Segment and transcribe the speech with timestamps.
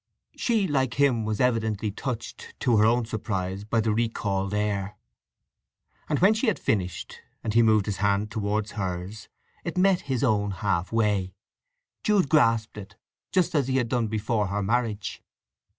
[0.35, 4.97] She, like him, was evidently touched—to her own surprise—by the recalled air;
[6.09, 9.29] and when she had finished, and he moved his hand towards hers,
[9.63, 11.35] it met his own half way.
[12.03, 15.21] Jude grasped it—just as he had done before her marriage.